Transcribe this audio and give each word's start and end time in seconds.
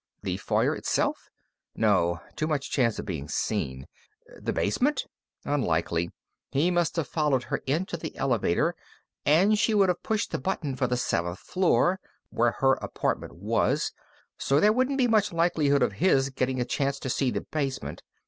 The 0.23 0.37
foyer 0.37 0.73
itself? 0.75 1.29
No. 1.75 2.21
Too 2.35 2.47
much 2.47 2.71
chance 2.71 2.97
of 2.97 3.05
being 3.05 3.27
seen. 3.27 3.85
The 4.41 4.51
basement? 4.51 5.05
Unlikely. 5.45 6.09
He 6.49 6.71
must 6.71 6.95
have 6.95 7.07
followed 7.07 7.43
her 7.43 7.57
into 7.67 7.97
the 7.97 8.15
elevator, 8.17 8.73
and 9.27 9.59
she 9.59 9.75
would 9.75 9.89
have 9.89 10.01
pushed 10.01 10.31
the 10.31 10.39
button 10.39 10.75
for 10.75 10.87
the 10.87 10.97
seventh 10.97 11.37
floor, 11.37 11.99
where 12.31 12.53
her 12.61 12.79
apartment 12.81 13.35
was, 13.35 13.91
so 14.39 14.59
there 14.59 14.73
wouldn't 14.73 14.97
be 14.97 15.07
much 15.07 15.31
likelihood 15.31 15.83
of 15.83 15.93
his 15.93 16.31
getting 16.31 16.59
a 16.59 16.65
chance 16.65 16.97
to 16.97 17.07
see 17.07 17.29
the 17.29 17.41
basement. 17.41 18.01